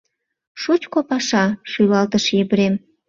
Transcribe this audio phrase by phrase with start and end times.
[0.61, 2.73] —Шучко паша,— шӱлалтыш Епрем.